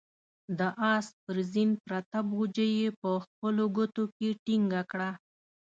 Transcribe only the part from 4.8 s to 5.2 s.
کړه.